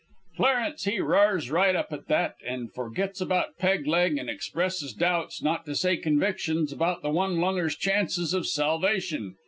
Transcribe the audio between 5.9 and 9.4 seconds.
convictions, about the one lunger's chances of salvation.